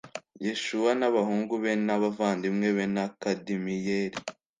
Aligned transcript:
yeshuwa 0.45 0.91
n 0.99 1.01
abahungu 1.09 1.53
be 1.63 1.71
n 1.85 1.89
abavandimwe 1.95 2.67
be 2.77 2.85
na 2.95 3.05
kadimiyeli 3.21 4.17